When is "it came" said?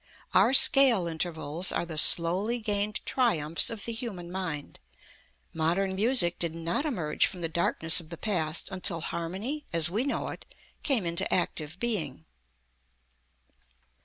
10.29-11.05